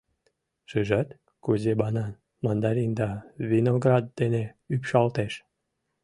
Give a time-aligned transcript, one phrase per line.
[0.69, 1.09] Шижат,
[1.43, 2.11] кузе банан,
[2.45, 3.09] мандарин да
[3.49, 4.43] виноград дене
[4.73, 5.33] ӱпшалтеш?